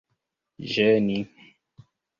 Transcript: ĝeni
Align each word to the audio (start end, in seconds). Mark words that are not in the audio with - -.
ĝeni 0.71 1.19